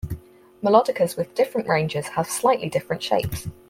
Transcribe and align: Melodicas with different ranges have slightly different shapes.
Melodicas 0.63 1.15
with 1.15 1.35
different 1.35 1.67
ranges 1.67 2.07
have 2.07 2.25
slightly 2.27 2.69
different 2.69 3.03
shapes. 3.03 3.47